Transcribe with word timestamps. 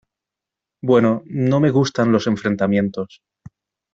Bueno... 0.81 1.21
No 1.27 1.59
me 1.59 1.69
gustan 1.69 2.11
los 2.11 2.25
enfrentamientos. 2.25 3.21